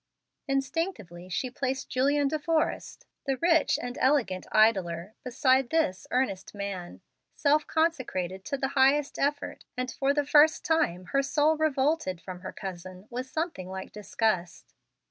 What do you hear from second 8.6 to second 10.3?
highest effort, and for the